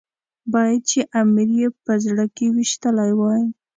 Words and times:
باید 0.53 0.81
چې 0.89 0.99
امیر 1.21 1.49
یې 1.59 1.67
په 1.85 1.93
زړه 2.05 2.25
کې 2.35 2.45
ويشتلی 2.55 3.11
وای. 3.19 3.43